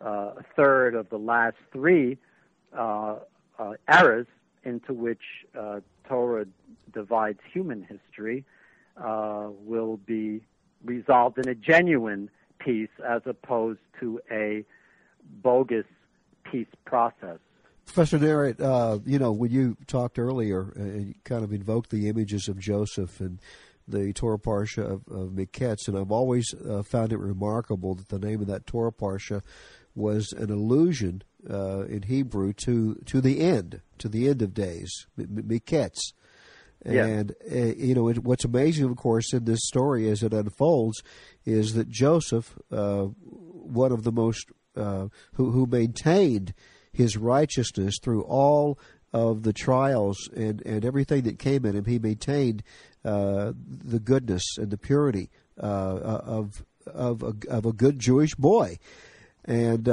[0.00, 2.18] uh, third of the last three
[2.76, 3.16] uh,
[3.58, 4.26] uh, eras
[4.64, 5.22] into which
[5.58, 6.46] uh, Torah
[6.92, 8.44] divides human history
[8.96, 10.40] uh, will be
[10.84, 14.64] resolved in a genuine peace as opposed to a
[15.42, 15.86] bogus
[16.44, 17.38] peace process.
[17.86, 22.08] Professor Narrett, uh, you know, when you talked earlier, uh, you kind of invoked the
[22.08, 23.40] images of Joseph and
[23.86, 28.18] the Torah Parsha of, of Miketz, and I've always uh, found it remarkable that the
[28.18, 29.42] name of that Torah Parsha
[29.94, 35.06] was an allusion uh, in Hebrew to to the end, to the end of days,
[35.18, 35.98] miketz.
[36.86, 37.06] Yeah.
[37.06, 41.02] And uh, you know it, what's amazing, of course, in this story as it unfolds,
[41.44, 46.54] is that Joseph, uh, one of the most uh, who who maintained
[46.92, 48.78] his righteousness through all
[49.12, 52.62] of the trials and, and everything that came at him, he maintained
[53.04, 55.30] uh, the goodness and the purity
[55.60, 58.78] uh, of of a, of a good Jewish boy,
[59.48, 59.88] and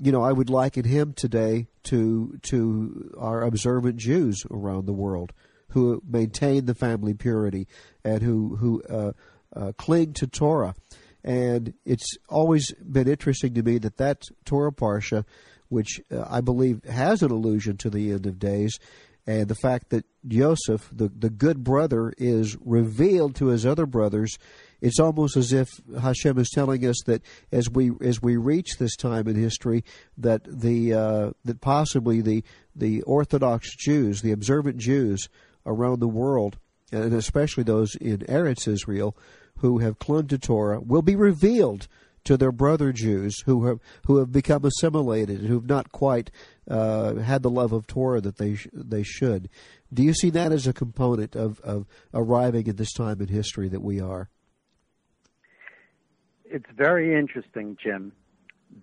[0.00, 5.32] you know, I would liken him today to to our observant Jews around the world
[5.70, 7.66] who maintain the family purity
[8.04, 9.12] and who who uh,
[9.54, 10.74] uh, cling to Torah.
[11.24, 15.24] And it's always been interesting to me that that Torah parsha,
[15.68, 18.78] which uh, I believe has an allusion to the end of days,
[19.26, 24.38] and the fact that Joseph, the the good brother, is revealed to his other brothers
[24.80, 25.68] it's almost as if
[26.00, 29.84] Hashem is telling us that as we as we reach this time in history,
[30.16, 35.28] that the uh, that possibly the the Orthodox Jews, the observant Jews
[35.66, 36.58] around the world,
[36.92, 39.16] and especially those in Eretz Israel,
[39.58, 41.88] who have clung to Torah, will be revealed
[42.24, 46.30] to their brother Jews who have who have become assimilated, and who have not quite
[46.70, 49.48] uh, had the love of Torah that they sh- they should.
[49.92, 53.68] Do you see that as a component of, of arriving at this time in history
[53.68, 54.28] that we are?
[56.50, 58.12] It's very interesting, Jim,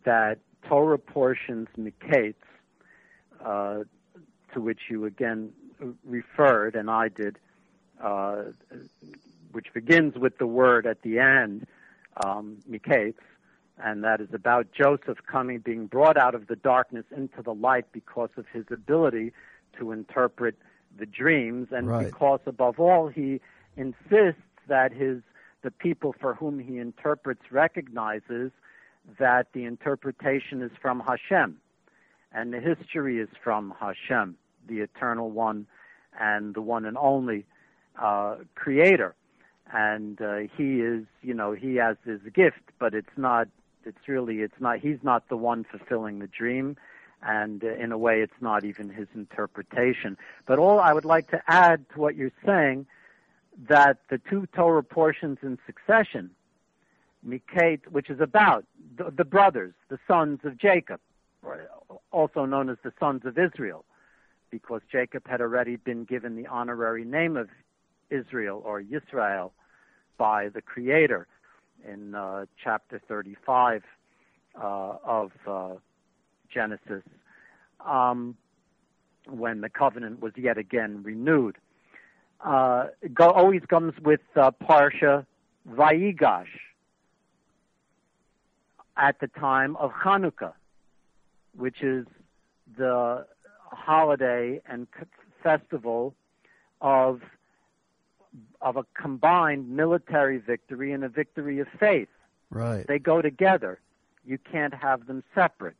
[0.03, 2.35] that Torah portions Miketz,
[3.43, 3.79] uh,
[4.53, 5.51] to which you again
[6.05, 7.37] referred, and I did,
[8.01, 8.43] uh,
[9.51, 11.67] which begins with the word at the end,
[12.25, 13.15] um, Miketz,
[13.77, 17.85] and that is about Joseph coming, being brought out of the darkness into the light
[17.91, 19.33] because of his ability
[19.77, 20.55] to interpret
[20.97, 22.05] the dreams, and right.
[22.05, 23.41] because above all he
[23.75, 25.21] insists that his
[25.65, 28.51] the people for whom he interprets recognizes
[29.19, 31.57] that the interpretation is from Hashem
[32.31, 34.37] and the history is from Hashem,
[34.67, 35.65] the eternal one
[36.19, 37.45] and the one and only
[37.99, 39.15] uh, creator.
[39.73, 43.47] And uh, he is, you know, he has his gift, but it's not,
[43.85, 46.77] it's really, it's not, he's not the one fulfilling the dream.
[47.23, 50.15] And uh, in a way, it's not even his interpretation.
[50.45, 52.85] But all I would like to add to what you're saying
[53.69, 56.29] that the two Torah portions in succession,
[57.27, 58.65] Miketz, which is about
[58.97, 60.99] the, the brothers, the sons of Jacob,
[62.11, 63.85] also known as the sons of Israel,
[64.51, 67.49] because Jacob had already been given the honorary name of
[68.09, 69.51] Israel or Yisrael
[70.17, 71.27] by the Creator
[71.87, 73.83] in uh, chapter 35
[74.55, 75.69] uh, of uh,
[76.53, 77.03] Genesis,
[77.85, 78.35] um,
[79.27, 81.57] when the covenant was yet again renewed.
[82.45, 85.25] Uh, go, always comes with uh, Parsha
[85.67, 86.45] Vayigash
[88.95, 90.53] at the time of Hanukkah,
[91.57, 92.05] which is
[92.77, 93.25] the
[93.71, 94.87] holiday and
[95.41, 96.13] festival
[96.81, 97.21] of
[98.61, 102.09] of a combined military victory and a victory of faith.
[102.51, 102.85] Right.
[102.85, 103.79] They go together.
[104.25, 105.77] You can't have them separate.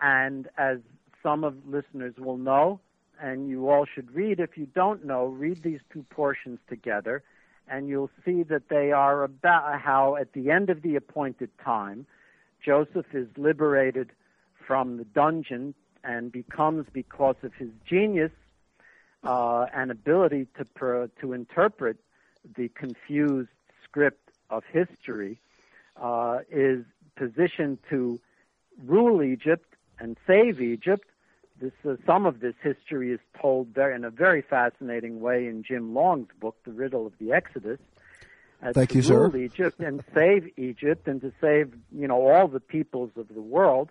[0.00, 0.78] And as
[1.22, 2.80] some of listeners will know,
[3.20, 7.22] and you all should read if you don't know, read these two portions together,
[7.68, 12.06] and you'll see that they are about how at the end of the appointed time,
[12.64, 14.10] Joseph is liberated
[14.66, 18.32] from the dungeon and becomes, because of his genius
[19.24, 21.96] uh, and ability to to interpret
[22.56, 23.48] the confused
[23.82, 25.38] script of history,
[26.00, 26.84] uh, is
[27.16, 28.18] positioned to
[28.86, 31.08] rule Egypt and save Egypt.
[31.60, 35.64] This, uh, some of this history is told there in a very fascinating way in
[35.64, 37.80] Jim Long's book, The Riddle of the Exodus.
[38.62, 39.36] Uh, Thank to you, rule sir.
[39.38, 43.88] Egypt and save Egypt and to save, you know, all the peoples of the world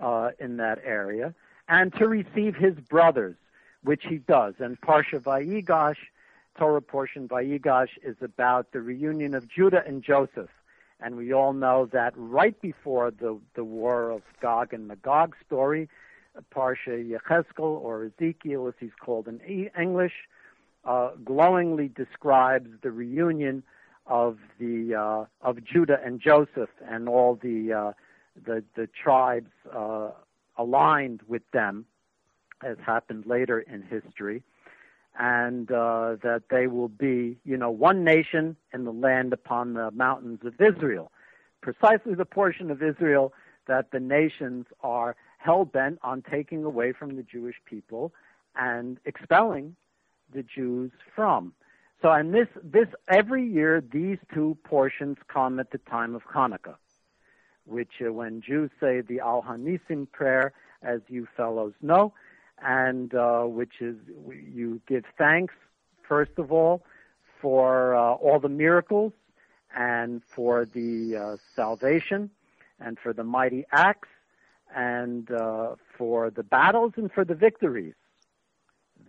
[0.00, 1.34] uh, in that area,
[1.68, 3.36] and to receive his brothers,
[3.84, 4.54] which he does.
[4.58, 5.96] And Parsha Vayigash,
[6.58, 10.50] Torah portion Vayigash, is about the reunion of Judah and Joseph.
[11.00, 15.88] And we all know that right before the, the war of Gog and Magog story,
[16.54, 19.40] Parsha Yechezkel, or Ezekiel as he's called in
[19.78, 20.12] English,
[20.84, 23.62] uh, glowingly describes the reunion
[24.06, 27.92] of the uh, of Judah and Joseph and all the uh,
[28.44, 30.10] the, the tribes uh,
[30.56, 31.84] aligned with them,
[32.62, 34.42] as happened later in history,
[35.18, 39.90] and uh, that they will be, you know, one nation in the land upon the
[39.90, 41.12] mountains of Israel,
[41.60, 43.32] precisely the portion of Israel
[43.66, 48.12] that the nations are hell bent on taking away from the Jewish people
[48.56, 49.76] and expelling
[50.32, 51.52] the Jews from.
[52.00, 56.76] So, and this, this every year, these two portions come at the time of Hanukkah,
[57.64, 62.12] which uh, when Jews say the Al Hanisim prayer, as you fellows know,
[62.60, 63.96] and uh, which is
[64.28, 65.54] you give thanks
[66.08, 66.82] first of all
[67.40, 69.12] for uh, all the miracles
[69.76, 72.30] and for the uh, salvation
[72.80, 74.08] and for the mighty acts
[74.74, 77.94] and uh, for the battles and for the victories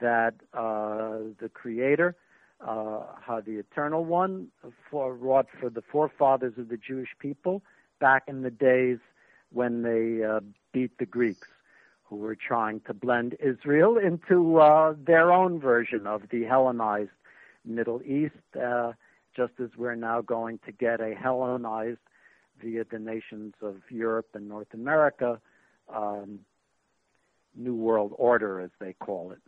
[0.02, 2.16] that uh, the Creator
[2.66, 4.48] uh, the Eternal One
[4.90, 7.62] for, wrought for the forefathers of the Jewish people
[8.00, 9.00] back in the days
[9.52, 10.40] when they uh,
[10.72, 11.48] beat the Greeks,
[12.04, 17.12] who were trying to blend Israel into uh, their own version of the Hellenized
[17.66, 18.94] Middle East, uh,
[19.36, 22.00] just as we're now going to get a Hellenized
[22.62, 25.40] via the nations of Europe and North America
[25.94, 26.40] um,
[27.56, 29.40] New World Order, as they call it.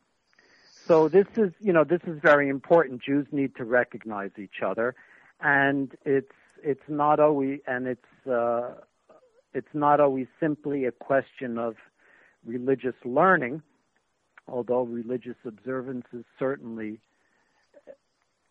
[0.87, 3.01] So this is, you know, this is very important.
[3.01, 4.95] Jews need to recognize each other,
[5.41, 6.31] and it's
[6.63, 8.75] it's not always and it's uh,
[9.53, 11.75] it's not always simply a question of
[12.45, 13.63] religious learning,
[14.47, 16.99] although religious observance is certainly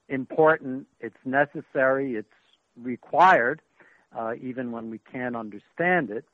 [0.08, 0.86] important.
[1.00, 2.14] It's necessary.
[2.14, 2.28] It's
[2.76, 3.60] required,
[4.16, 6.24] uh, even when we can't understand it,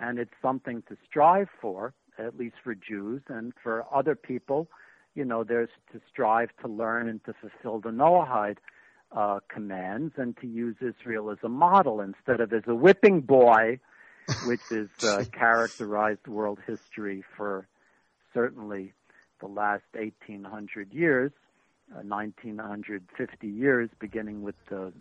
[0.00, 4.68] and it's something to strive for, at least for Jews and for other people
[5.14, 8.58] you know, there's to strive to learn and to fulfill the Noahide
[9.12, 13.80] uh, commands and to use Israel as a model instead of as a whipping boy,
[14.46, 17.66] which is uh, characterized world history for
[18.32, 18.92] certainly
[19.40, 21.32] the last 1800 years,
[21.92, 24.92] uh, 1950 years, beginning with the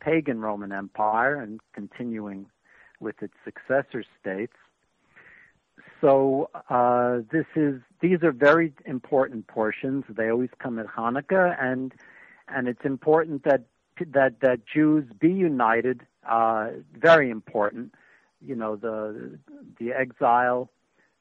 [0.00, 2.46] pagan Roman Empire and continuing
[3.02, 4.54] with its successor states.
[6.00, 10.04] So uh, this is these are very important portions.
[10.08, 11.92] They always come at Hanukkah, and
[12.48, 13.64] and it's important that
[14.12, 16.06] that that Jews be united.
[16.28, 17.94] Uh, very important.
[18.40, 19.38] You know the
[19.78, 20.70] the exile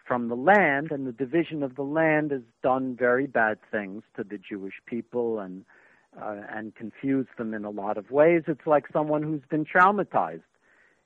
[0.07, 4.23] from the land and the division of the land has done very bad things to
[4.23, 5.63] the Jewish people and
[6.21, 8.43] uh, and confused them in a lot of ways.
[8.47, 10.41] It's like someone who's been traumatized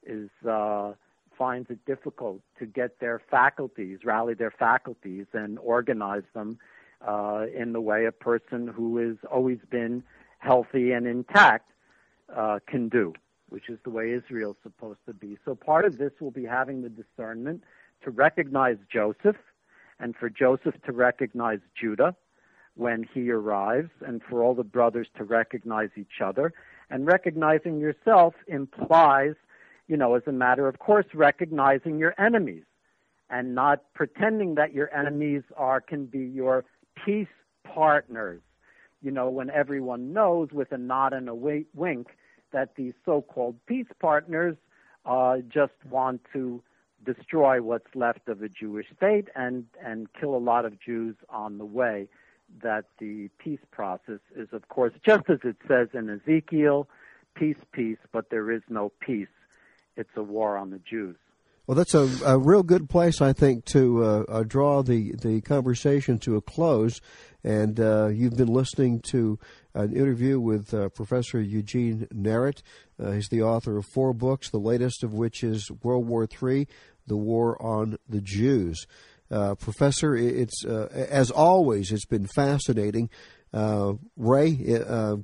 [0.06, 0.94] is uh,
[1.38, 6.58] finds it difficult to get their faculties, rally their faculties, and organize them
[7.06, 10.04] uh, in the way a person who has always been
[10.40, 11.72] healthy and intact
[12.36, 13.14] uh, can do,
[13.50, 15.38] which is the way Israel's supposed to be.
[15.46, 17.64] So part of this will be having the discernment
[18.04, 19.38] to recognize Joseph
[20.00, 22.16] and for Joseph to recognize Judah,
[22.76, 26.52] when he arrives, and for all the brothers to recognize each other.
[26.90, 29.36] And recognizing yourself implies,
[29.88, 32.64] you know, as a matter of course, recognizing your enemies
[33.30, 36.66] and not pretending that your enemies are can be your
[37.04, 37.28] peace
[37.64, 38.42] partners.
[39.02, 42.08] You know, when everyone knows with a nod and a wink
[42.52, 44.56] that these so-called peace partners
[45.06, 46.64] uh, just want to
[47.06, 51.58] destroy what's left of a Jewish state and and kill a lot of Jews on
[51.58, 52.08] the way.
[52.62, 56.88] That the peace process is, of course, just as it says in Ezekiel,
[57.36, 59.28] peace, peace, but there is no peace.
[59.98, 61.16] It's a war on the Jews.
[61.68, 65.42] Well, that's a, a real good place, I think, to uh, uh, draw the, the
[65.42, 67.02] conversation to a close.
[67.44, 69.40] And uh, you've been listening to
[69.74, 72.62] an interview with uh, Professor Eugene Narrett.
[73.02, 76.68] Uh, he's the author of four books, the latest of which is World War III,
[77.08, 78.86] The War on the Jews.
[79.32, 83.10] Uh, Professor, it's as always, it's been fascinating.
[83.52, 84.52] Ray,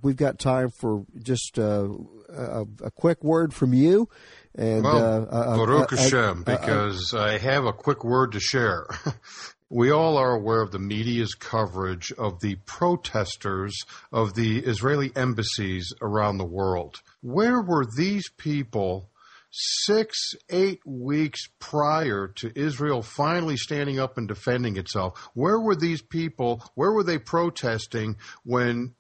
[0.01, 1.59] we've got time for just
[2.34, 4.09] a, a quick word from you
[4.55, 8.86] and well, uh, Baruch Hashem, because I have a quick word to share.
[9.69, 13.73] we all are aware of the media's coverage of the protesters
[14.11, 17.01] of the Israeli embassies around the world.
[17.21, 19.09] Where were these people
[19.51, 25.29] six, eight weeks prior to Israel finally standing up and defending itself?
[25.34, 26.61] Where were these people?
[26.75, 28.95] Where were they protesting when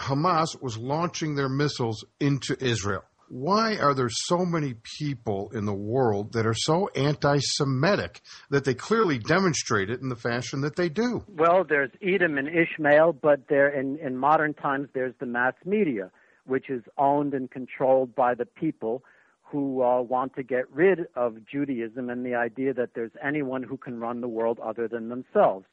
[0.00, 3.04] Hamas was launching their missiles into Israel?
[3.30, 8.20] why are there so many people in the world that are so anti Semitic
[8.50, 11.24] that they clearly demonstrate it in the fashion that they do?
[11.28, 16.10] Well, there's Edom and Ishmael, but there in, in modern times there's the mass media,
[16.44, 19.04] which is owned and controlled by the people
[19.44, 23.76] who uh, want to get rid of Judaism and the idea that there's anyone who
[23.76, 25.66] can run the world other than themselves.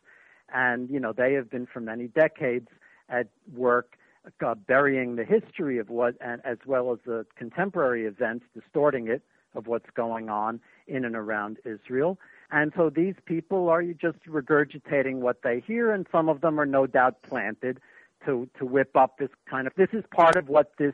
[0.54, 2.68] And, you know, they have been for many decades
[3.10, 3.98] at work
[4.46, 9.22] uh, burying the history of what, and as well as the contemporary events, distorting it
[9.56, 12.18] of what's going on in and around Israel.
[12.52, 16.66] And so these people are just regurgitating what they hear, and some of them are
[16.66, 17.80] no doubt planted
[18.26, 19.74] to to whip up this kind of.
[19.76, 20.94] This is part of what this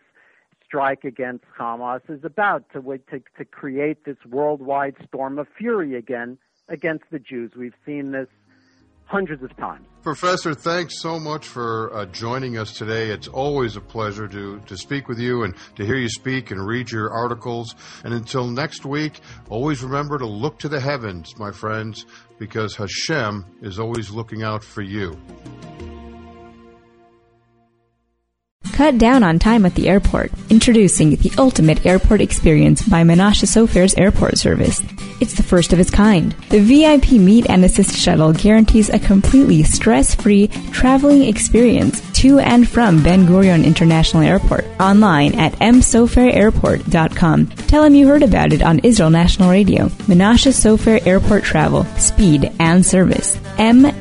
[0.66, 6.38] strike against Hamas is about to to to create this worldwide storm of fury again
[6.70, 7.52] against the Jews.
[7.56, 8.30] We've seen this
[9.06, 9.86] hundreds of times.
[10.01, 13.10] Professor, thanks so much for uh, joining us today.
[13.10, 16.66] It's always a pleasure to, to speak with you and to hear you speak and
[16.66, 17.76] read your articles.
[18.04, 22.06] And until next week, always remember to look to the heavens, my friends,
[22.38, 25.18] because Hashem is always looking out for you.
[28.74, 30.32] Cut down on time at the airport.
[30.49, 34.82] Introducing the ultimate airport experience by Menashe Sopher's airport service.
[35.21, 36.32] It's the first of its kind.
[36.49, 43.03] The VIP Meet and Assist shuttle guarantees a completely stress-free traveling experience to and from
[43.03, 44.65] Ben Gurion International Airport.
[44.80, 47.45] Online at msopherairport.com.
[47.47, 49.86] Tell them you heard about it on Israel National Radio.
[50.09, 53.38] Menashe Sofer Airport Travel, Speed and Service.
[53.59, 53.93] M-S-O-P-H-E-R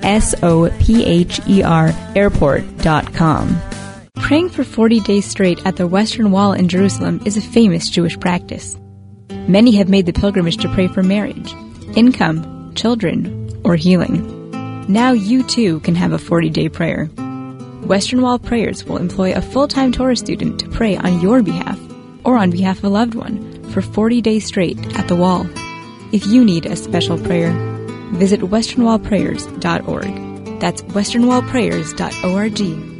[2.16, 3.60] Airport.com.
[4.22, 8.18] Praying for 40 days straight at the Western Wall in Jerusalem is a famous Jewish
[8.18, 8.78] practice.
[9.48, 11.52] Many have made the pilgrimage to pray for marriage,
[11.96, 14.86] income, children, or healing.
[14.88, 17.06] Now you too can have a 40 day prayer.
[17.84, 21.80] Western Wall Prayers will employ a full time Torah student to pray on your behalf
[22.24, 25.44] or on behalf of a loved one for 40 days straight at the wall.
[26.12, 27.50] If you need a special prayer,
[28.12, 30.60] visit westernwallprayers.org.
[30.60, 32.91] That's westernwallprayers.org